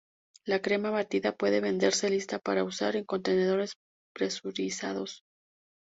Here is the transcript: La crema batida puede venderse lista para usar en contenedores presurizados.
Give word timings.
La 0.45 0.63
crema 0.63 0.89
batida 0.89 1.31
puede 1.35 1.59
venderse 1.61 2.09
lista 2.09 2.39
para 2.39 2.63
usar 2.63 2.95
en 2.95 3.05
contenedores 3.05 3.75
presurizados. 4.15 5.21